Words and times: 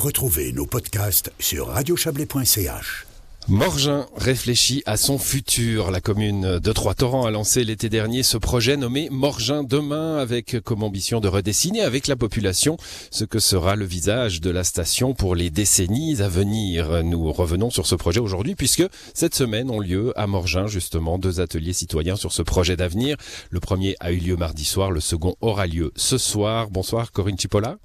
Retrouvez 0.00 0.54
nos 0.54 0.64
podcasts 0.64 1.30
sur 1.38 1.66
radiochablais.ch. 1.66 3.06
Morgin 3.48 4.06
réfléchit 4.16 4.82
à 4.86 4.96
son 4.96 5.18
futur. 5.18 5.90
La 5.90 6.00
commune 6.00 6.58
de 6.58 6.72
Trois-Torrents 6.72 7.26
a 7.26 7.30
lancé 7.30 7.64
l'été 7.64 7.90
dernier 7.90 8.22
ce 8.22 8.38
projet 8.38 8.78
nommé 8.78 9.08
Morgin 9.10 9.62
demain 9.62 10.16
avec 10.16 10.58
comme 10.64 10.84
ambition 10.84 11.20
de 11.20 11.28
redessiner 11.28 11.82
avec 11.82 12.06
la 12.06 12.16
population 12.16 12.78
ce 13.10 13.26
que 13.26 13.40
sera 13.40 13.76
le 13.76 13.84
visage 13.84 14.40
de 14.40 14.48
la 14.48 14.64
station 14.64 15.12
pour 15.12 15.34
les 15.34 15.50
décennies 15.50 16.22
à 16.22 16.30
venir. 16.30 17.04
Nous 17.04 17.30
revenons 17.30 17.68
sur 17.68 17.86
ce 17.86 17.94
projet 17.94 18.20
aujourd'hui 18.20 18.54
puisque 18.54 18.88
cette 19.12 19.34
semaine 19.34 19.70
ont 19.70 19.80
lieu 19.80 20.18
à 20.18 20.26
Morgin 20.26 20.66
justement 20.66 21.18
deux 21.18 21.42
ateliers 21.42 21.74
citoyens 21.74 22.16
sur 22.16 22.32
ce 22.32 22.40
projet 22.40 22.78
d'avenir. 22.78 23.18
Le 23.50 23.60
premier 23.60 23.96
a 24.00 24.12
eu 24.12 24.16
lieu 24.18 24.36
mardi 24.36 24.64
soir, 24.64 24.92
le 24.92 25.00
second 25.00 25.36
aura 25.42 25.66
lieu 25.66 25.92
ce 25.94 26.16
soir. 26.16 26.70
Bonsoir 26.70 27.12
Corinne 27.12 27.38
Chipola. 27.38 27.76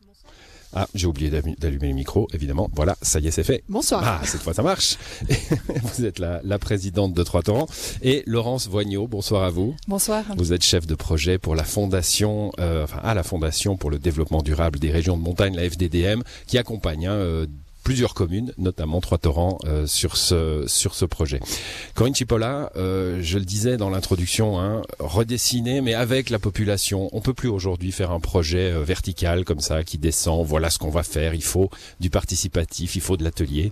Ah, 0.78 0.88
j'ai 0.94 1.08
oublié 1.08 1.30
d'allumer 1.30 1.88
le 1.88 1.94
micro, 1.94 2.28
évidemment. 2.34 2.70
Voilà, 2.76 2.98
ça 3.02 3.20
y 3.22 3.28
est, 3.28 3.32
c'est 3.32 3.46
fait. 3.46 3.64
Bonsoir. 3.70 4.02
Ah, 4.04 4.20
cette 4.26 4.42
fois, 4.42 4.54
ça 4.54 4.62
marche. 4.62 4.98
vous 5.84 6.04
êtes 6.04 6.20
la, 6.20 6.42
la 6.44 6.60
présidente 6.60 7.14
de 7.14 7.24
Trois-Torrents. 7.24 7.68
Et 8.02 8.24
Laurence 8.28 8.68
Voignot, 8.68 9.08
bonsoir 9.08 9.44
à 9.44 9.50
vous. 9.50 9.74
Bonsoir. 9.88 10.26
Vous 10.38 10.52
êtes 10.52 10.64
chef 10.64 10.86
de 10.86 10.96
projet 10.96 11.38
pour 11.38 11.56
la 11.56 11.64
fondation, 11.64 12.52
euh, 12.60 12.84
enfin, 12.84 13.00
à 13.04 13.14
la 13.14 13.24
Fondation 13.24 13.78
pour 13.78 13.90
le 13.90 14.00
développement 14.00 14.42
durable 14.42 14.78
des 14.78 14.92
régions 14.92 15.16
de 15.18 15.22
montagne, 15.24 15.56
la 15.56 15.70
FDDM, 15.70 16.24
qui 16.46 16.58
accompagne 16.58 17.08
hein, 17.08 17.14
euh, 17.14 17.48
plusieurs 17.86 18.16
communes, 18.16 18.52
notamment 18.58 19.00
Trois-Torrents, 19.00 19.60
euh, 19.66 19.86
sur 19.88 20.18
ce 20.18 20.66
sur 20.68 20.96
ce 20.96 21.06
projet. 21.06 21.40
Corinne 21.94 22.16
Chipola, 22.16 22.72
euh, 22.76 23.20
je 23.22 23.38
le 23.38 23.46
disais 23.46 23.78
dans 23.78 23.92
l'introduction, 23.92 24.60
hein, 24.60 24.82
redessiner, 25.00 25.80
mais 25.82 25.94
avec 25.94 26.30
la 26.32 26.40
population. 26.40 27.10
On 27.14 27.22
peut 27.22 27.36
plus 27.36 27.48
aujourd'hui 27.48 27.94
faire 27.94 28.12
un 28.12 28.20
projet 28.20 28.72
euh, 28.72 28.84
vertical 28.84 29.46
comme 29.46 29.62
ça 29.62 29.84
qui 29.84 30.00
descend. 30.00 30.46
Voilà 30.46 30.72
ce 30.72 30.80
qu'on 30.80 30.90
va 30.90 31.04
faire. 31.04 31.36
Il 31.36 31.44
faut 31.44 31.70
du 32.00 32.10
participatif, 32.10 32.96
il 32.96 33.02
faut 33.02 33.18
de 33.18 33.24
l'atelier. 33.24 33.72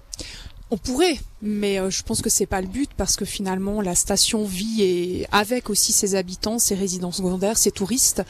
On 0.70 0.78
pourrait, 0.78 1.20
mais 1.42 1.80
euh, 1.80 1.90
je 1.90 2.02
pense 2.04 2.22
que 2.22 2.30
c'est 2.30 2.46
pas 2.46 2.62
le 2.62 2.68
but 2.68 2.90
parce 2.96 3.16
que 3.16 3.26
finalement 3.26 3.82
la 3.82 3.96
station 3.96 4.44
vit 4.44 4.82
et 4.82 5.28
avec 5.32 5.70
aussi 5.70 5.92
ses 5.92 6.16
habitants, 6.16 6.58
ses 6.58 6.76
résidents 6.76 7.12
secondaires, 7.12 7.58
ses 7.58 7.72
touristes. 7.72 8.24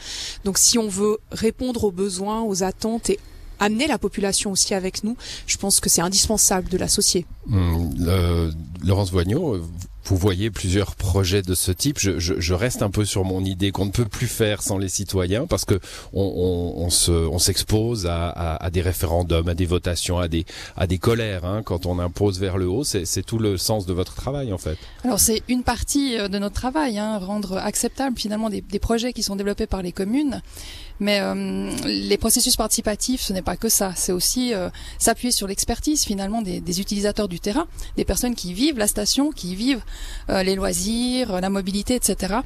Donc 0.44 0.58
si 0.58 0.78
on 0.78 0.88
veut 0.88 1.18
répondre 1.30 1.84
aux 1.84 1.90
besoins, 1.90 2.42
aux 2.42 2.62
attentes 2.62 3.10
et 3.10 3.18
amener 3.60 3.86
la 3.86 3.98
population 3.98 4.50
aussi 4.52 4.74
avec 4.74 5.04
nous, 5.04 5.16
je 5.46 5.56
pense 5.56 5.80
que 5.80 5.88
c'est 5.88 6.02
indispensable 6.02 6.68
de 6.68 6.78
l'associer. 6.78 7.26
Hum, 7.50 7.94
euh, 8.06 8.50
Laurence 8.82 9.10
Voignot, 9.10 9.60
vous 10.06 10.16
voyez 10.16 10.50
plusieurs 10.50 10.96
projets 10.96 11.40
de 11.40 11.54
ce 11.54 11.72
type. 11.72 11.98
Je, 11.98 12.18
je, 12.18 12.34
je 12.38 12.54
reste 12.54 12.82
un 12.82 12.90
peu 12.90 13.04
sur 13.06 13.24
mon 13.24 13.42
idée 13.42 13.70
qu'on 13.70 13.86
ne 13.86 13.90
peut 13.90 14.04
plus 14.04 14.26
faire 14.26 14.62
sans 14.62 14.76
les 14.76 14.90
citoyens 14.90 15.46
parce 15.46 15.64
que 15.64 15.80
on, 16.12 16.22
on, 16.22 16.84
on 16.84 16.90
se, 16.90 17.10
on 17.10 17.38
s'expose 17.38 18.06
à, 18.06 18.28
à, 18.28 18.64
à, 18.64 18.70
des 18.70 18.82
référendums, 18.82 19.48
à 19.48 19.54
des 19.54 19.64
votations, 19.64 20.18
à 20.18 20.28
des, 20.28 20.44
à 20.76 20.86
des 20.86 20.98
colères. 20.98 21.46
Hein, 21.46 21.62
quand 21.64 21.86
on 21.86 21.98
impose 21.98 22.38
vers 22.38 22.58
le 22.58 22.68
haut, 22.68 22.84
c'est 22.84 23.22
tout 23.22 23.38
le 23.38 23.56
sens 23.56 23.86
de 23.86 23.94
votre 23.94 24.14
travail 24.14 24.52
en 24.52 24.58
fait. 24.58 24.76
Alors 25.04 25.20
c'est 25.20 25.42
une 25.48 25.62
partie 25.62 26.18
euh, 26.18 26.28
de 26.28 26.38
notre 26.38 26.54
travail, 26.54 26.98
hein, 26.98 27.18
rendre 27.18 27.56
acceptable 27.56 28.18
finalement 28.18 28.50
des, 28.50 28.60
des 28.60 28.78
projets 28.78 29.14
qui 29.14 29.22
sont 29.22 29.36
développés 29.36 29.66
par 29.66 29.80
les 29.80 29.92
communes. 29.92 30.42
Mais 31.00 31.20
euh, 31.20 31.70
les 31.86 32.16
processus 32.18 32.56
participatifs, 32.56 33.20
ce 33.20 33.32
n'est 33.32 33.42
pas 33.42 33.56
que 33.56 33.68
ça. 33.68 33.92
C'est 33.96 34.12
aussi 34.12 34.54
euh, 34.54 34.70
s'appuyer 34.98 35.32
sur 35.32 35.46
l'expertise 35.46 36.04
finalement 36.04 36.42
des, 36.42 36.60
des, 36.60 36.80
utilisateurs 36.80 37.28
du 37.28 37.40
terrain, 37.40 37.66
des 37.96 38.04
personnes 38.04 38.34
qui 38.34 38.52
vivent 38.52 38.78
la 38.78 38.86
station, 38.86 39.30
qui 39.30 39.54
vivent 39.54 39.82
euh, 40.30 40.42
les 40.42 40.54
loisirs, 40.54 41.40
la 41.40 41.50
mobilité, 41.50 41.94
etc. 41.94 42.36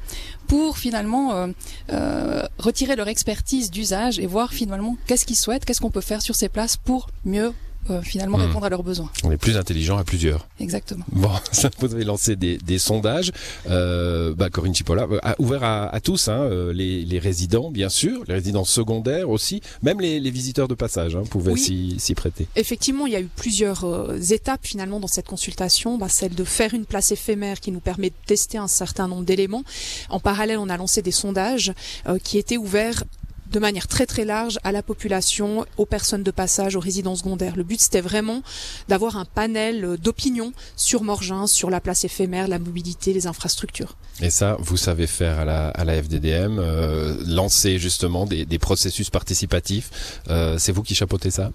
Pour 0.47 0.77
finalement 0.77 1.33
euh, 1.33 1.47
euh, 1.91 2.43
retirer 2.57 2.95
leur 2.95 3.07
expertise 3.07 3.71
d'usage 3.71 4.19
et 4.19 4.25
voir 4.25 4.51
finalement 4.51 4.97
qu'est-ce 5.07 5.25
qu'ils 5.25 5.37
souhaitent, 5.37 5.65
qu'est-ce 5.65 5.81
qu'on 5.81 5.91
peut 5.91 6.01
faire 6.01 6.21
sur 6.21 6.35
ces 6.35 6.49
places 6.49 6.77
pour 6.77 7.07
mieux 7.25 7.53
euh, 7.89 8.01
finalement 8.01 8.37
Hmm. 8.37 8.41
répondre 8.41 8.65
à 8.65 8.69
leurs 8.69 8.83
besoins. 8.83 9.09
On 9.23 9.31
est 9.31 9.37
plus 9.37 9.57
intelligent 9.57 9.97
à 9.97 10.03
plusieurs. 10.03 10.47
Exactement. 10.59 11.03
Bon, 11.11 11.31
ça 11.51 11.69
vous 11.79 11.93
avez 11.93 12.03
lancé 12.03 12.35
des, 12.35 12.57
des 12.57 12.77
sondages. 12.79 13.31
Euh, 13.69 14.33
bah, 14.35 14.49
Corinne 14.49 14.75
Chipola, 14.75 15.07
euh, 15.09 15.19
a 15.23 15.35
ouvert 15.39 15.63
à, 15.63 15.87
à 15.93 15.99
tous, 15.99 16.27
hein, 16.27 16.39
euh, 16.41 16.71
les, 16.73 17.03
les 17.05 17.19
résidents 17.19 17.71
bien 17.71 17.89
sûr, 17.89 18.23
les 18.27 18.33
résidents 18.35 18.63
secondaires 18.65 19.29
aussi, 19.29 19.61
même 19.81 19.99
les, 20.01 20.19
les 20.19 20.31
visiteurs 20.31 20.67
de 20.67 20.75
passage 20.75 21.15
hein, 21.15 21.23
pouvaient 21.29 21.53
Oui. 21.53 21.59
s'y 21.59 21.95
s'y 21.99 22.13
prêter. 22.15 22.47
Effectivement, 22.55 23.05
il 23.07 23.13
y 23.13 23.15
a 23.15 23.21
eu 23.21 23.29
plusieurs 23.35 23.83
euh, 23.85 24.19
étapes 24.29 24.61
finalement 24.65 24.99
dans 24.99 25.07
cette 25.07 25.27
consultation. 25.27 25.97
Bah, 25.97 26.09
celle 26.09 26.35
de 26.35 26.43
faire 26.43 26.73
une 26.73 26.85
place 26.85 27.11
éphémère 27.11 27.59
qui 27.59 27.71
nous 27.71 27.79
permet 27.79 28.09
de 28.09 28.15
tester 28.25 28.57
un 28.57 28.67
certain 28.67 29.07
nombre 29.07 29.23
d'éléments. 29.25 29.63
En 30.09 30.19
parallèle, 30.19 30.57
on 30.59 30.69
a 30.69 30.77
lancé 30.77 31.01
des 31.01 31.11
sondages 31.11 31.73
euh, 32.07 32.17
qui 32.19 32.37
étaient 32.37 32.57
ouverts 32.57 33.03
de 33.51 33.59
manière 33.59 33.87
très 33.87 34.05
très 34.05 34.25
large 34.25 34.59
à 34.63 34.71
la 34.71 34.83
population, 34.83 35.65
aux 35.77 35.85
personnes 35.85 36.23
de 36.23 36.31
passage, 36.31 36.75
aux 36.75 36.79
résidents 36.79 37.15
secondaires. 37.15 37.55
Le 37.55 37.63
but 37.63 37.79
c'était 37.79 38.01
vraiment 38.01 38.43
d'avoir 38.87 39.17
un 39.17 39.25
panel 39.25 39.85
euh, 39.85 39.97
d'opinions 39.97 40.53
sur 40.75 41.03
Morgin, 41.03 41.47
sur 41.47 41.69
la 41.69 41.81
place 41.81 42.03
éphémère, 42.03 42.47
la 42.47 42.59
mobilité, 42.59 43.13
les 43.13 43.27
infrastructures. 43.27 43.95
Et 44.21 44.29
ça, 44.29 44.57
vous 44.59 44.77
savez 44.77 45.07
faire 45.07 45.39
à 45.39 45.45
la, 45.45 45.69
à 45.69 45.85
FDDM, 45.85 46.59
euh, 46.59 47.15
lancer 47.25 47.79
justement 47.79 48.25
des, 48.25 48.45
des 48.45 48.59
processus 48.59 49.09
participatifs. 49.09 50.19
Euh, 50.29 50.57
C'est 50.57 50.71
vous 50.71 50.83
qui 50.83 50.95
chapeautez 50.95 51.31
ça? 51.31 51.51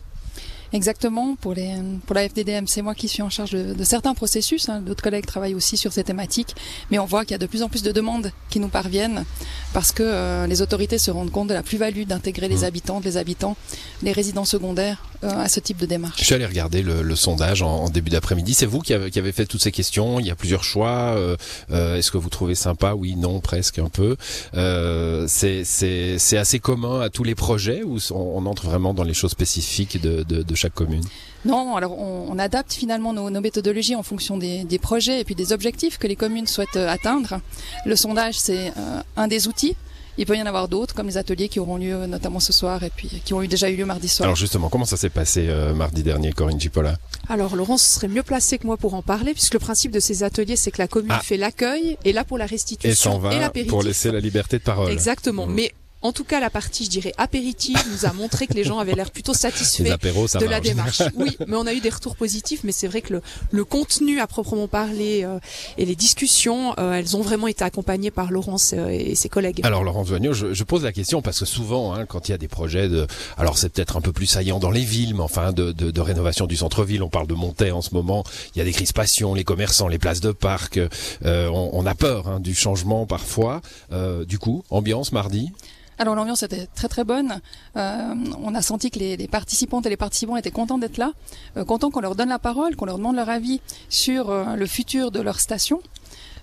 Exactement. 0.75 1.37
Pour, 1.37 1.55
les, 1.55 1.73
pour 2.05 2.17
la 2.17 2.29
FDDM, 2.29 2.67
c'est 2.67 2.83
moi 2.83 2.97
qui 2.97 3.07
suis 3.07 3.23
en 3.23 3.31
charge 3.31 3.53
de, 3.53 3.75
de 3.75 3.85
certains 3.85 4.13
processus. 4.13 4.69
Hein. 4.69 4.81
D'autres 4.81 5.05
collègues 5.05 5.25
travaillent 5.25 5.55
aussi 5.55 5.77
sur 5.77 5.93
ces 5.93 6.03
thématiques. 6.03 6.57
Mais 6.91 6.99
on 6.99 7.05
voit 7.05 7.25
qu'il 7.25 7.31
y 7.31 7.35
a 7.37 7.39
de 7.39 7.47
plus 7.47 7.63
en 7.63 7.69
plus 7.69 7.85
de 7.85 7.93
demandes 7.93 8.33
qui 8.51 8.59
nous 8.59 8.69
parviennent 8.69 9.25
parce 9.73 9.93
que 9.93 10.03
euh, 10.03 10.47
les 10.49 10.63
autorités 10.63 10.99
se 10.99 11.13
rendent 11.13 11.31
compte 11.31 11.49
de 11.49 11.55
la 11.55 11.63
plus-value 11.63 12.03
d'intégrer 12.03 12.49
les 12.49 12.63
Mmh. 12.63 12.65
habitantes, 12.65 13.05
les 13.05 13.17
habitants, 13.17 13.57
les 14.03 14.13
résidents 14.13 14.45
secondaires 14.45 15.03
à 15.29 15.49
ce 15.49 15.61
type 15.61 15.77
de 15.79 15.85
Je 15.85 15.89
démarche. 15.89 16.23
suis 16.23 16.35
allé 16.35 16.47
regarder 16.47 16.83
le, 16.83 17.03
le 17.03 17.17
sondage 17.17 17.63
en, 17.63 17.85
en 17.85 17.89
début 17.91 18.11
d'après-midi. 18.11 18.55
C'est 18.55 18.67
vous 18.67 18.81
qui 18.81 18.93
avez, 18.95 19.11
qui 19.11 19.19
avez 19.19 19.33
fait 19.33 19.47
toutes 19.47 19.63
ces 19.63 19.73
questions. 19.73 20.21
Il 20.21 20.27
y 20.27 20.31
a 20.31 20.37
plusieurs 20.37 20.65
choix. 20.65 21.15
Euh, 21.17 21.37
euh, 21.71 21.97
Est-ce 21.97 22.11
que 22.11 22.19
vous 22.19 22.29
trouvez 22.29 22.55
sympa? 22.55 22.95
Oui, 22.95 23.17
non, 23.17 23.41
presque 23.41 23.79
un 23.79 23.89
peu. 23.89 24.17
Euh, 24.55 25.27
c'est 25.29 26.37
assez 26.37 26.59
commun 26.59 27.01
à 27.01 27.11
tous 27.11 27.25
les 27.25 27.35
projets 27.35 27.83
ou 27.83 27.99
on, 28.11 28.15
on 28.17 28.47
entre 28.47 28.67
vraiment 28.67 28.95
dans 28.95 29.05
les 29.05 29.15
choses 29.15 29.31
spécifiques 29.33 30.01
de, 30.01 30.23
de, 30.23 30.43
de 30.43 30.55
chaque 30.55 30.75
commune? 30.75 31.05
Non, 31.45 31.77
alors 31.77 31.99
on, 31.99 32.27
on 32.31 32.39
adapte 32.39 32.73
finalement 32.73 33.13
nos, 33.13 33.29
nos 33.29 33.41
méthodologies 33.41 33.95
en 33.97 34.03
fonction 34.03 34.39
des, 34.39 34.65
des 34.65 34.79
projets 34.79 35.21
et 35.21 35.25
puis 35.25 35.35
des 35.35 35.53
objectifs 35.53 35.99
que 35.99 36.07
les 36.07 36.17
communes 36.17 36.47
souhaitent 36.47 36.77
euh, 36.77 36.89
atteindre. 36.89 37.41
Le 37.85 37.97
sondage, 37.97 38.39
c'est 38.39 38.69
euh, 38.69 39.01
un 39.17 39.29
des 39.29 39.47
outils. 39.47 39.77
Il 40.19 40.27
peut 40.27 40.37
y 40.37 40.43
en 40.43 40.47
avoir 40.47 40.69
d'autres, 40.69 40.95
comme 40.95 41.07
les 41.09 41.17
ateliers 41.17 41.49
qui 41.49 41.59
auront 41.61 41.77
lieu 41.77 42.07
notamment 42.07 42.41
ce 42.41 42.53
soir 42.53 42.83
et 42.85 42.91
puis 42.91 43.09
qui 43.25 43.35
ont 43.35 43.43
eu 43.43 43.49
déjà 43.49 43.69
eu 43.71 43.77
lieu 43.77 43.85
mardi 43.85 44.09
soir. 44.09 44.27
Alors 44.27 44.37
justement, 44.37 44.69
comment 44.69 44.85
ça 44.85 44.97
s'est 44.97 45.11
passé 45.11 45.47
euh, 45.49 45.75
mardi 45.75 46.03
dernier, 46.03 46.33
Corinne 46.33 46.61
Chipola 46.61 46.97
Alors 47.29 47.57
Laurence 47.57 47.83
serait 47.83 48.09
mieux 48.09 48.23
placée 48.23 48.59
que 48.59 48.67
moi 48.67 48.77
pour 48.77 48.95
en 48.95 49.03
parler, 49.03 49.33
puisque 49.33 49.55
le 49.55 49.61
principe 49.61 49.91
de 49.93 50.01
ces 50.01 50.23
ateliers, 50.23 50.57
c'est 50.57 50.71
que 50.71 50.79
la 50.81 50.89
commune 50.89 51.13
Ah. 51.13 51.21
fait 51.23 51.37
l'accueil 51.37 51.97
et 52.05 52.13
là 52.13 52.25
pour 52.25 52.39
la 52.39 52.45
Et 52.45 52.49
restitution 52.49 53.17
et, 53.19 53.21
va 53.23 53.39
l'apéritif. 53.39 53.71
pour 53.71 53.83
laisser 53.83 54.11
la 54.13 54.21
liberté 54.21 54.59
de 54.59 54.63
parole. 54.63 54.91
Exactement. 54.91 55.47
Mm. 55.47 55.55
Mais 55.55 55.75
en 56.05 56.13
tout 56.13 56.23
cas, 56.23 56.39
la 56.39 56.51
partie, 56.51 56.85
je 56.85 56.91
dirais, 56.91 57.13
apéritif 57.19 57.85
nous 57.91 58.07
a 58.07 58.13
montré 58.13 58.47
que 58.47 58.53
les 58.53 58.63
gens 58.63 58.79
avaient 58.79 58.95
l'air 58.95 59.11
plutôt 59.11 59.35
satisfaits 59.35 59.91
apéros, 59.91 60.29
de 60.39 60.45
la 60.45 60.61
démarche. 60.61 61.03
Oui, 61.17 61.37
mais 61.49 61.57
on 61.57 61.67
a 61.67 61.73
eu 61.73 61.81
des 61.81 61.89
retours 61.89 62.15
positifs, 62.15 62.61
mais 62.63 62.73
c'est 62.73 62.87
vrai 62.87 63.01
que 63.01 63.15
le, 63.15 63.23
le 63.51 63.65
contenu 63.65 64.21
à 64.21 64.27
proprement 64.27 64.69
parler 64.69 65.25
euh, 65.25 65.39
et 65.79 65.85
les 65.87 65.97
discussions, 65.97 66.75
euh, 66.79 66.93
elles 66.93 67.17
ont 67.17 67.23
vraiment 67.23 67.49
été 67.49 67.65
accompagnées 67.65 68.11
par 68.11 68.31
Laurence 68.31 68.75
euh, 68.77 68.89
et 68.89 69.15
ses 69.15 69.31
collègues. 69.31 69.61
Alors 69.65 69.83
Laurent 69.83 70.03
Voignot, 70.03 70.35
je, 70.35 70.53
je 70.53 70.65
pose 70.65 70.85
la 70.85 70.93
question 70.93 71.23
parce 71.23 71.41
que 71.41 71.47
souvent, 71.47 71.95
hein, 71.95 72.05
quand 72.07 72.29
il 72.29 72.33
y 72.33 72.35
a 72.35 72.39
des 72.39 72.49
projets 72.49 72.89
de, 72.89 73.07
alors 73.39 73.57
c'est 73.57 73.71
peut-être 73.71 73.97
un 73.97 74.03
peu 74.03 74.13
plus 74.13 74.27
saillant 74.27 74.59
dans 74.59 74.71
les 74.71 74.85
villes, 74.85 75.15
mais 75.15 75.23
enfin 75.23 75.53
de, 75.53 75.73
de, 75.73 75.91
de 75.91 76.01
rénovation 76.03 76.47
du 76.47 76.57
centre-ville, 76.57 77.03
on 77.03 77.09
parle 77.09 77.27
de 77.27 77.35
montée 77.35 77.73
en 77.73 77.81
ce 77.81 77.95
moment, 77.95 78.25
il 78.55 78.59
y 78.59 78.61
a 78.61 78.65
des 78.65 78.73
crispations, 78.73 79.33
les 79.33 79.45
commerçants, 79.45 79.89
les 79.89 79.99
places 79.99 80.21
de 80.21 80.33
parc, 80.33 80.79
euh, 81.25 81.49
on, 81.49 81.71
on 81.73 81.87
a 81.87 81.95
peur 81.95 82.29
hein, 82.29 82.41
du 82.41 82.55
changement 82.55 83.07
parfois. 83.07 83.63
Euh, 83.93 84.25
du 84.27 84.39
coup, 84.39 84.65
ambiance 84.69 85.13
mardi? 85.13 85.51
Alors 85.99 86.15
l'ambiance 86.15 86.43
était 86.43 86.67
très 86.75 86.89
très 86.89 87.05
bonne. 87.05 87.41
Euh, 87.77 88.15
on 88.43 88.55
a 88.55 88.63
senti 88.63 88.91
que 88.91 88.99
les, 88.99 89.17
les 89.17 89.29
participantes 89.29 89.87
et 89.87 89.91
les 89.91 89.97
participants 89.97 90.37
étaient 90.37 90.51
contents 90.51 90.79
d'être 90.79 90.99
là, 90.99 91.13
euh, 91.57 91.65
contents 91.65 91.91
qu'on 91.91 92.01
leur 92.01 92.15
donne 92.15 92.29
la 92.29 92.39
parole, 92.39 92.77
qu'on 92.77 92.87
leur 92.87 92.99
demande 92.99 93.17
leur 93.17 93.29
avis 93.29 93.61
sur 93.89 94.31
euh, 94.31 94.57
le 94.57 94.67
futur 94.67 95.11
de 95.11 95.21
leur 95.21 95.41
station. 95.41 95.81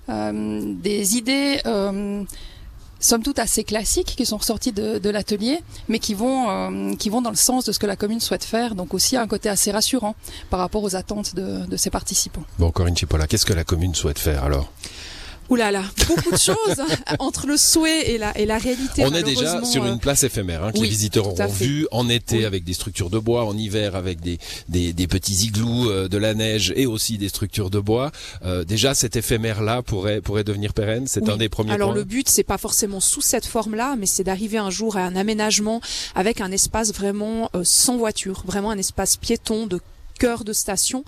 Euh, 0.10 0.74
des 0.82 1.18
idées, 1.18 1.62
somme 3.00 3.24
toute 3.24 3.40
assez 3.40 3.64
classiques, 3.64 4.16
qui 4.16 4.26
sont 4.26 4.38
ressorties 4.38 4.72
de, 4.72 5.10
l'atelier, 5.10 5.60
mais 5.88 6.00
qui 6.00 6.14
vont 6.14 6.96
qui 6.96 7.10
vont 7.10 7.22
dans 7.22 7.30
le 7.30 7.36
sens 7.36 7.66
de 7.66 7.72
ce 7.72 7.80
que 7.80 7.88
la 7.88 7.96
commune 7.96 8.20
souhaite 8.20 8.44
faire. 8.44 8.76
Donc 8.76 8.94
aussi 8.94 9.16
un 9.18 9.28
côté 9.28 9.50
assez 9.50 9.72
rassurant 9.72 10.16
par 10.50 10.60
rapport 10.60 10.84
aux 10.84 10.96
attentes 10.96 11.36
de, 11.36 11.66
de 11.66 11.78
ses 11.78 11.90
participants. 11.90 12.44
Bon, 12.60 12.72
Corinne 12.72 12.98
Chipola, 12.98 13.28
qu'est-ce 13.28 13.46
que 13.46 13.54
la 13.54 13.64
commune 13.64 13.96
souhaite 13.96 14.20
faire 14.20 14.44
alors? 14.44 14.72
Ouh 15.52 15.58
là 15.58 15.70
là, 15.70 15.84
beaucoup 16.08 16.32
de 16.32 16.38
choses 16.38 16.80
hein, 16.80 16.88
entre 17.20 17.46
le 17.46 17.58
souhait 17.58 18.12
et 18.12 18.18
la, 18.18 18.38
et 18.38 18.46
la 18.46 18.58
réalité. 18.58 19.04
On 19.04 19.14
est 19.14 19.22
déjà 19.22 19.62
sur 19.66 19.86
une 19.86 20.00
place 20.00 20.24
éphémère 20.24 20.64
hein, 20.64 20.72
que 20.72 20.80
les 20.80 20.88
visiteurs 20.88 21.28
auront 21.28 21.48
vu 21.48 21.88
en 21.92 22.08
été 22.08 22.46
avec 22.46 22.64
des 22.64 22.72
structures 22.72 23.10
de 23.10 23.20
bois, 23.20 23.44
en 23.44 23.58
hiver 23.58 23.98
avec 23.98 24.22
des, 24.22 24.40
des, 24.70 24.94
des 24.94 25.08
petits 25.08 25.48
igloos, 25.48 25.90
euh, 25.90 26.08
de 26.08 26.18
la 26.18 26.36
neige 26.36 26.72
et 26.78 26.86
aussi 26.86 27.18
des 27.18 27.28
structures 27.28 27.70
de 27.70 27.82
bois. 27.82 28.12
Euh, 28.46 28.64
déjà, 28.64 28.96
cet 28.96 29.18
éphémère-là 29.18 29.82
pourrait, 29.82 30.22
pourrait 30.22 30.46
devenir 30.46 30.74
pérenne. 30.74 31.06
C'est 31.06 31.28
un 31.28 31.36
des 31.36 31.50
premiers 31.50 31.74
Alors 31.74 31.90
points. 31.90 31.98
le 31.98 32.06
but, 32.06 32.30
c'est 32.30 32.44
pas 32.44 32.58
forcément 32.58 33.02
sous 33.02 33.22
cette 33.22 33.46
forme-là, 33.46 33.98
mais 34.00 34.06
c'est 34.06 34.24
d'arriver 34.24 34.58
un 34.58 34.70
jour 34.70 34.96
à 34.96 35.02
un 35.02 35.18
aménagement 35.18 35.82
avec 36.16 36.40
un 36.40 36.52
espace 36.54 36.94
vraiment 36.94 37.50
euh, 37.56 37.64
sans 37.66 37.98
voiture, 37.98 38.44
vraiment 38.46 38.72
un 38.72 38.78
espace 38.78 39.18
piéton 39.18 39.68
de 39.68 39.82
cœur 40.22 40.44
de 40.44 40.54
station, 40.54 41.04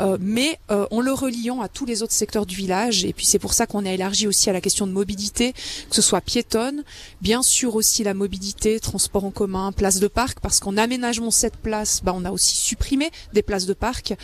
euh, 0.00 0.18
mais 0.20 0.58
euh, 0.72 0.86
en 0.90 1.00
le 1.00 1.12
reliant 1.12 1.60
à 1.60 1.68
tous 1.68 1.86
les 1.86 2.02
autres 2.02 2.12
secteurs 2.12 2.46
du 2.46 2.56
village. 2.56 3.04
Et 3.04 3.12
puis 3.12 3.24
c'est 3.24 3.38
pour 3.38 3.52
ça 3.54 3.64
qu'on 3.66 3.86
a 3.86 3.92
élargi 3.92 4.26
aussi 4.26 4.50
à 4.50 4.52
la 4.52 4.60
question 4.60 4.88
de 4.88 4.92
mobilité, 4.92 5.52
que 5.52 5.94
ce 5.94 6.02
soit 6.02 6.20
piétonne, 6.20 6.82
bien 7.20 7.44
sûr 7.44 7.76
aussi 7.76 8.02
la 8.02 8.12
mobilité, 8.12 8.80
transport 8.80 9.24
en 9.24 9.30
commun, 9.30 9.70
place 9.70 10.00
de 10.00 10.08
parc, 10.08 10.40
parce 10.40 10.58
qu'en 10.58 10.76
aménagement 10.76 11.30
cette 11.30 11.56
place, 11.58 12.00
bah, 12.02 12.12
on 12.12 12.24
a 12.24 12.32
aussi 12.32 12.56
supprimé 12.56 13.10
des 13.34 13.42
places 13.42 13.66
de 13.66 13.72
parc, 13.72 14.14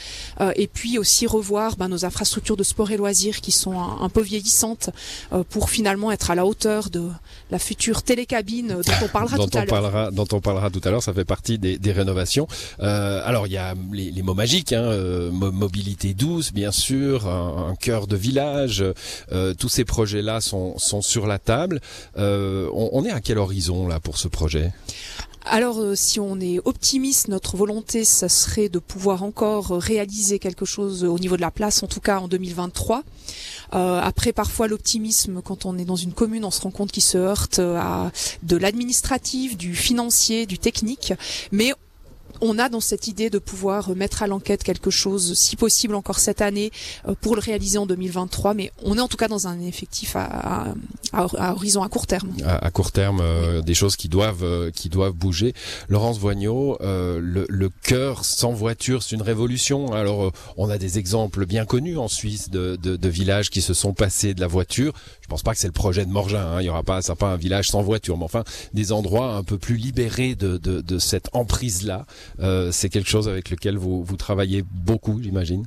euh, 0.41 0.53
et 0.57 0.67
puis 0.67 0.99
aussi 0.99 1.29
revoir 1.29 1.77
bah, 1.77 1.87
nos 1.87 2.05
infrastructures 2.05 2.57
de 2.57 2.65
sport 2.65 2.91
et 2.91 2.97
loisirs 2.97 3.41
qui 3.41 3.53
sont 3.53 3.79
un, 3.79 4.01
un 4.01 4.09
peu 4.09 4.23
vieillissantes 4.23 4.91
euh, 5.33 5.45
pour 5.49 5.71
finalement 5.71 6.11
être 6.11 6.33
à 6.33 6.35
la 6.35 6.45
hauteur 6.47 6.91
de 6.91 7.09
la 7.53 7.61
future 7.61 8.03
télécabine 8.03 8.69
dont 8.85 9.05
on 9.05 9.09
parlera 9.09 9.37
dont 9.43 9.47
tout 9.47 9.59
à 9.59 9.65
l'heure. 9.65 10.11
dont 10.11 10.27
on 10.33 10.41
parlera 10.41 10.69
tout 10.69 10.81
à 10.83 10.91
l'heure, 10.91 11.03
ça 11.03 11.15
fait 11.15 11.25
partie 11.25 11.61
des, 11.61 11.79
des 11.79 11.93
rénovations. 11.93 12.49
Euh, 12.81 13.23
alors 13.25 13.47
il 13.47 13.53
y 13.53 13.57
a 13.57 13.75
les, 13.93 14.11
les 14.11 14.23
mots 14.33 14.37
magiques, 14.37 14.73
hein, 14.73 14.81
euh, 14.85 15.31
mo- 15.31 15.53
mobilité 15.53 16.15
douce, 16.15 16.55
bien 16.55 16.73
sûr, 16.73 17.29
un, 17.29 17.75
cœur 17.79 18.07
de 18.07 18.17
village. 18.17 18.83
euh, 19.31 19.53
tous 19.53 19.69
ces 19.69 19.85
projets-là 19.85 20.41
sont, 20.41 20.79
sont 20.79 21.03
sur 21.03 21.27
la 21.27 21.39
table. 21.39 21.81
Euh, 22.17 22.67
on, 22.73 23.05
est 23.05 23.11
à 23.11 23.21
quel 23.21 23.37
horizon 23.37 23.87
là 23.87 24.01
pour 24.01 24.17
ce 24.17 24.29
projet? 24.29 24.73
Alors, 25.45 25.81
si 25.97 26.19
on 26.21 26.41
est 26.41 26.61
optimiste, 26.65 27.29
notre 27.29 27.57
volonté, 27.57 28.05
ça 28.05 28.29
serait 28.31 28.69
de 28.71 28.79
pouvoir 28.79 29.23
encore 29.23 29.71
réaliser 29.71 30.39
quelque 30.39 30.65
chose 30.65 31.05
au 31.05 31.19
niveau 31.19 31.37
de 31.37 31.41
la 31.43 31.51
place, 31.51 31.83
en 31.83 31.89
tout 31.89 32.01
cas 32.01 32.21
en 32.21 32.29
2023. 32.29 33.03
Euh, 33.75 34.01
après, 34.01 34.33
parfois, 34.33 34.69
l'optimisme, 34.69 35.43
quand 35.43 35.67
on 35.67 35.77
est 35.79 35.85
dans 35.85 35.97
une 35.97 36.13
commune, 36.13 36.45
on 36.45 36.51
se 36.51 36.61
rend 36.61 36.71
compte 36.71 36.93
qu'il 36.93 37.03
se 37.03 37.19
heurte 37.19 37.59
à 37.59 38.13
de 38.45 38.57
l'administratif, 38.57 39.57
du 39.57 39.75
financier, 39.75 40.47
du 40.47 40.59
technique. 40.59 41.13
Mais 41.51 41.73
on 42.43 42.59
a 42.59 42.69
dans 42.69 42.81
cette 42.81 43.09
idée 43.09 43.31
de 43.31 43.39
pouvoir 43.39 43.95
mettre 43.97 44.23
à 44.23 44.27
l'enquête 44.27 44.63
quelque 44.63 44.91
chose, 44.91 45.33
si 45.35 45.57
possible 45.57 45.95
encore 45.95 46.19
cette 46.19 46.41
année, 46.43 46.71
euh, 47.09 47.15
pour 47.21 47.35
le 47.37 47.41
réaliser 47.41 47.79
en 47.79 47.87
2023. 47.87 48.53
Mais 48.55 48.73
on 48.85 48.99
est 48.99 49.01
en 49.01 49.09
tout 49.09 49.17
cas 49.17 49.29
dans 49.29 49.47
un 49.49 49.59
effectif 49.61 50.17
à, 50.17 50.25
à, 50.25 50.75
à- 51.15 51.53
horizon 51.55 51.83
à 51.83 51.89
court 51.89 52.07
terme. 52.07 52.31
à, 52.45 52.57
à 52.67 52.71
court 52.71 52.93
terme 52.93 53.21
euh, 53.23 53.63
des 53.63 53.75
choses 53.75 53.97
qui 53.97 54.09
doivent 54.09 54.45
euh, 54.45 54.71
qui 54.71 54.89
doivent 54.89 55.13
bouger. 55.15 55.55
Laurence 55.89 56.19
Voignot, 56.19 56.77
euh, 56.83 57.19
le, 57.23 57.47
le 57.49 57.71
cœur 57.83 58.25
sans 58.25 58.53
voiture, 58.53 59.03
c'est 59.03 59.15
une 59.17 59.23
révolution. 59.23 59.93
Alors 59.93 60.25
euh, 60.25 60.31
on 60.57 60.69
a 60.69 60.79
des 60.79 60.99
exemples 60.99 61.47
bien 61.47 61.65
connus 61.65 61.97
en 61.97 62.09
Suisse 62.09 62.51
de, 62.51 62.77
de, 62.77 62.97
de 62.97 63.09
villages 63.09 63.51
qui 63.51 63.63
se 63.63 63.73
sont 63.75 63.95
passés 63.95 64.35
de 64.35 64.41
la 64.41 64.49
voiture. 64.49 64.93
Je 65.33 65.37
pense 65.37 65.45
pas 65.45 65.55
que 65.55 65.61
c'est 65.61 65.67
le 65.67 65.73
projet 65.73 66.05
de 66.05 66.11
Morgin. 66.11 66.45
Hein. 66.45 66.61
Il 66.61 66.67
y 66.67 66.69
aura 66.69 66.83
pas, 66.83 67.01
c'est 67.01 67.15
pas 67.15 67.33
un 67.33 67.37
village 67.37 67.69
sans 67.69 67.81
voiture, 67.81 68.19
mais 68.19 68.25
enfin 68.25 68.45
des 68.75 68.93
endroits 68.93 69.35
un 69.35 69.43
peu 69.43 69.57
plus 69.57 69.77
libérés 69.77 70.35
de, 70.35 70.59
de, 70.59 70.83
de 70.83 70.99
cette 70.99 71.31
emprise 71.33 71.85
là. 71.85 72.05
Euh, 72.41 72.71
c'est 72.71 72.91
quelque 72.91 73.09
chose 73.09 73.31
avec 73.31 73.49
lequel 73.49 73.79
vous 73.79 74.05
vous 74.05 74.17
travaillez 74.19 74.63
beaucoup, 74.71 75.23
j'imagine? 75.23 75.65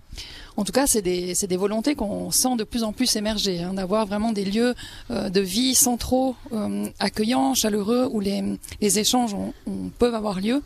En 0.57 0.63
tout 0.63 0.71
cas, 0.71 0.87
c'est 0.87 1.01
des, 1.01 1.33
des 1.33 1.57
volontés 1.57 1.95
qu'on 1.95 2.31
sent 2.31 2.55
de 2.57 2.63
plus 2.63 2.83
en 2.83 2.93
plus 2.93 3.15
émerger, 3.15 3.61
hein, 3.61 3.73
d'avoir 3.73 4.05
vraiment 4.05 4.31
des 4.31 4.45
lieux 4.45 4.73
euh, 5.11 5.29
de 5.29 5.41
vie 5.41 5.75
centraux, 5.75 6.35
euh, 6.53 6.87
accueillants, 6.99 7.53
chaleureux, 7.53 8.07
où 8.11 8.19
les, 8.21 8.41
les 8.81 8.99
échanges 8.99 9.33
ont- 9.33 9.53
ont- 9.67 9.89
peuvent 9.99 10.15
avoir 10.15 10.39
lieu, 10.39 10.61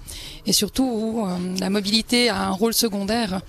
et 0.46 0.54
surtout 0.54 0.84
où 0.84 1.26
euh, 1.26 1.36
la 1.60 1.70
mobilité 1.70 2.30
a 2.30 2.48
un 2.48 2.52
rôle 2.52 2.74
secondaire, 2.74 3.42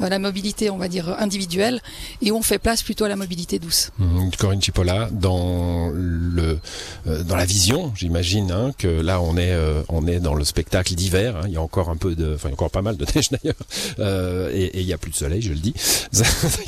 euh, 0.00 0.08
la 0.08 0.18
mobilité, 0.18 0.70
on 0.70 0.76
va 0.78 0.88
dire, 0.88 1.08
individuelle, 1.18 1.80
et 2.22 2.30
où 2.30 2.36
on 2.36 2.42
fait 2.42 2.58
place 2.58 2.82
plutôt 2.82 3.04
à 3.04 3.08
la 3.08 3.16
mobilité 3.16 3.58
douce. 3.58 3.90
Mhm. 3.98 4.30
Corinne 4.38 4.62
Chipola, 4.62 5.08
dans 5.10 5.90
le 5.92 6.58
euh, 7.08 7.24
dans 7.24 7.36
la 7.36 7.44
vision, 7.44 7.92
j'imagine 7.96 8.52
hein, 8.52 8.72
que 8.78 8.86
là 8.88 9.20
on 9.20 9.36
est 9.36 9.52
euh, 9.52 9.82
on 9.88 10.06
est 10.06 10.20
dans 10.20 10.34
le 10.34 10.44
spectacle 10.44 10.94
d'hiver. 10.94 11.36
hein. 11.36 11.42
Il 11.46 11.52
y 11.52 11.56
a 11.56 11.62
encore 11.62 11.88
un 11.90 11.96
peu 11.96 12.14
de, 12.14 12.34
enfin 12.34 12.52
encore 12.52 12.70
pas 12.70 12.82
mal 12.82 12.96
de 12.96 13.04
neige 13.14 13.30
d'ailleurs, 13.30 14.50
et, 14.54 14.64
et 14.64 14.80
il 14.80 14.86
y 14.86 14.92
a 14.92 14.98
plus 14.98 15.10
de 15.10 15.16
soleil, 15.16 15.42
je 15.42 15.52
le 15.52 15.58
dis. 15.58 15.74
Ça, 16.12 16.24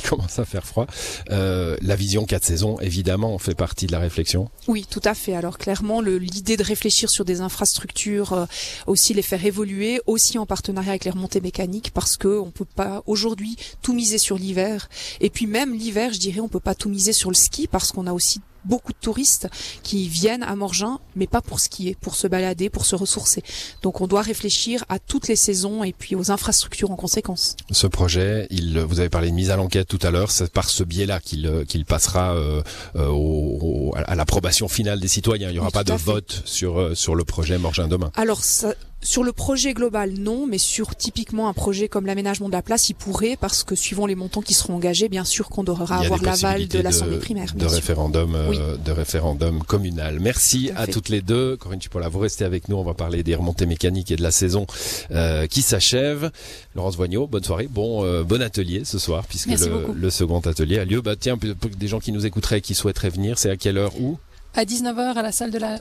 commence 0.07 0.39
à 0.39 0.45
faire 0.45 0.65
froid. 0.65 0.87
Euh, 1.29 1.77
la 1.81 1.95
vision 1.95 2.25
quatre 2.25 2.45
saisons, 2.45 2.79
évidemment, 2.79 3.37
fait 3.37 3.55
partie 3.55 3.87
de 3.87 3.91
la 3.91 3.99
réflexion. 3.99 4.49
Oui, 4.67 4.85
tout 4.89 5.01
à 5.03 5.13
fait. 5.13 5.35
Alors 5.35 5.57
clairement, 5.57 6.01
l'idée 6.01 6.57
de 6.57 6.63
réfléchir 6.63 7.09
sur 7.09 7.25
des 7.25 7.41
infrastructures, 7.41 8.33
euh, 8.33 8.45
aussi 8.87 9.13
les 9.13 9.21
faire 9.21 9.45
évoluer, 9.45 10.01
aussi 10.07 10.37
en 10.37 10.45
partenariat 10.45 10.91
avec 10.91 11.05
les 11.05 11.11
remontées 11.11 11.41
mécaniques, 11.41 11.91
parce 11.93 12.17
que 12.17 12.39
on 12.39 12.51
peut 12.51 12.65
pas 12.65 13.03
aujourd'hui 13.05 13.57
tout 13.81 13.93
miser 13.93 14.17
sur 14.17 14.37
l'hiver. 14.37 14.89
Et 15.19 15.29
puis 15.29 15.47
même 15.47 15.73
l'hiver, 15.73 16.13
je 16.13 16.19
dirais, 16.19 16.39
on 16.39 16.49
peut 16.49 16.59
pas 16.59 16.75
tout 16.75 16.89
miser 16.89 17.13
sur 17.13 17.29
le 17.29 17.35
ski, 17.35 17.67
parce 17.67 17.91
qu'on 17.91 18.07
a 18.07 18.13
aussi 18.13 18.41
beaucoup 18.65 18.91
de 18.93 18.97
touristes 18.99 19.47
qui 19.83 20.07
viennent 20.07 20.43
à 20.43 20.55
Morgin, 20.55 20.99
mais 21.15 21.27
pas 21.27 21.41
pour 21.41 21.59
skier, 21.59 21.95
pour 21.99 22.15
se 22.15 22.27
balader, 22.27 22.69
pour 22.69 22.85
se 22.85 22.95
ressourcer. 22.95 23.43
Donc 23.81 24.01
on 24.01 24.07
doit 24.07 24.21
réfléchir 24.21 24.83
à 24.89 24.99
toutes 24.99 25.27
les 25.27 25.35
saisons 25.35 25.83
et 25.83 25.93
puis 25.93 26.15
aux 26.15 26.31
infrastructures 26.31 26.91
en 26.91 26.95
conséquence. 26.95 27.55
Ce 27.71 27.87
projet, 27.87 28.47
il, 28.49 28.79
vous 28.79 28.99
avez 28.99 29.09
parlé 29.09 29.29
de 29.29 29.35
mise 29.35 29.49
à 29.51 29.55
l'enquête 29.55 29.87
tout 29.87 29.99
à 30.01 30.11
l'heure, 30.11 30.31
c'est 30.31 30.51
par 30.51 30.69
ce 30.69 30.83
biais-là 30.83 31.19
qu'il 31.19 31.45
euh, 31.47 31.65
qu'il 31.65 31.85
passera 31.85 32.35
euh, 32.35 32.61
euh, 32.95 33.07
au- 33.07 33.91
au- 33.91 33.93
à 33.95 34.15
l'approbation 34.15 34.67
finale 34.67 34.99
des 34.99 35.07
citoyens. 35.07 35.49
Il 35.49 35.53
n'y 35.53 35.59
aura 35.59 35.67
Oui, 35.67 35.73
pas 35.73 35.83
de 35.83 35.91
fait. 35.91 36.03
vote 36.03 36.41
sur 36.45 36.79
euh, 36.79 36.95
sur 36.95 37.15
le 37.15 37.23
projet 37.23 37.57
Morgin 37.57 37.87
demain. 37.87 38.11
Alors, 38.15 38.43
ça, 38.43 38.73
sur 39.03 39.23
le 39.23 39.31
projet 39.31 39.73
global, 39.73 40.11
non, 40.11 40.45
mais 40.45 40.59
sur 40.59 40.95
typiquement 40.95 41.47
un 41.47 41.53
projet 41.53 41.87
comme 41.87 42.05
l'aménagement 42.05 42.47
de 42.47 42.53
la 42.53 42.61
place, 42.61 42.89
il 42.89 42.93
pourrait, 42.93 43.35
parce 43.39 43.63
que 43.63 43.73
suivant 43.75 44.05
les 44.05 44.13
montants 44.15 44.41
qui 44.41 44.53
seront 44.53 44.75
engagés, 44.75 45.09
bien 45.09 45.25
sûr 45.25 45.49
qu'on 45.49 45.63
devra 45.63 45.97
avoir 45.97 46.21
l'aval 46.21 46.67
de 46.67 46.79
l'Assemblée 46.79 47.17
primaire. 47.17 47.53
de 47.55 47.65
référendum, 47.65 48.35
euh, 48.35 48.49
Oui. 48.49 48.59
de 48.85 48.91
référendum 48.91 49.63
communal. 49.63 50.19
Merci 50.19 50.67
Tout 50.67 50.73
à 50.81 50.87
toutes 50.87 51.09
les 51.09 51.21
deux. 51.21 51.57
Corinne 51.57 51.81
Chipola, 51.81 52.09
vous 52.09 52.19
restez 52.19 52.45
avec 52.45 52.69
nous. 52.69 52.75
On 52.77 52.83
va 52.83 52.93
parler 52.93 53.23
des 53.23 53.33
remontées 53.35 53.65
mécaniques 53.65 54.11
et 54.11 54.15
de 54.15 54.21
la 54.23 54.31
saison 54.31 54.67
euh, 55.09 55.47
qui 55.47 55.61
s'achève. 55.63 56.29
Laurence 56.75 56.95
Voignot, 56.95 57.25
bonne 57.27 57.43
soirée, 57.43 57.67
bon 57.69 58.05
euh, 58.05 58.23
bon 58.23 58.41
atelier 58.41 58.83
ce 58.85 58.99
soir, 58.99 59.25
puisque 59.27 59.47
le, 59.95 60.09
second 60.09 60.39
atelier 60.41 60.77
a 60.79 60.85
lieu. 60.85 61.01
Bah 61.01 61.15
tiens, 61.19 61.37
peut- 61.37 61.55
des 61.75 61.87
gens 61.87 61.99
qui 61.99 62.11
nous 62.11 62.25
écouteraient, 62.25 62.61
qui 62.61 62.75
souhaiteraient 62.75 63.09
venir, 63.09 63.39
c'est 63.39 63.49
à 63.49 63.57
quelle 63.57 63.77
heure 63.77 63.99
où? 63.99 64.19
À 64.53 64.63
19h 64.63 65.15
à 65.17 65.21
la 65.21 65.31
salle 65.31 65.49
de 65.51 65.57
la... 65.57 65.79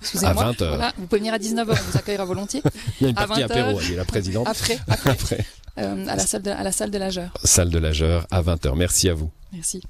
À 0.00 0.02
Excusez-moi. 0.02 0.44
20 0.44 0.62
heures. 0.62 0.76
Voilà, 0.76 0.92
vous 0.96 1.06
pouvez 1.06 1.18
venir 1.18 1.34
à 1.34 1.38
19h, 1.38 1.66
on 1.68 1.90
vous 1.90 1.98
accueillera 1.98 2.24
volontiers. 2.24 2.62
Il 3.00 3.04
y 3.04 3.06
a 3.06 3.10
une 3.10 3.18
À 3.18 3.26
partie 3.26 3.42
20 3.42 3.46
apéro, 3.50 3.78
a 3.78 3.82
dit 3.82 3.94
la 3.96 4.04
présidente. 4.04 4.46
Après, 4.50 4.78
Après, 5.04 5.44
euh, 5.78 6.06
à 6.08 6.16
la 6.16 6.26
salle 6.26 6.42
de, 6.42 6.50
à 6.50 6.62
la 6.62 6.72
salle 6.72 6.90
de 6.90 6.98
l'âgeur. 6.98 7.30
salle 7.44 7.70
de 7.70 7.78
l'âgeur 7.78 8.26
à 8.30 8.42
20h. 8.42 8.74
Merci 8.76 9.08
à 9.08 9.14
vous. 9.14 9.30
Merci. 9.52 9.82